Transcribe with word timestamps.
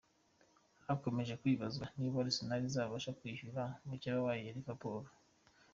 Hakomeje 0.85 1.33
kwibazwa 1.41 1.85
niba 1.97 2.17
Arsenal 2.23 2.63
irabasha 2.69 3.15
kwishyura 3.19 3.63
mukeba 3.87 4.19
wayo 4.25 4.49
Liverpool. 4.57 5.03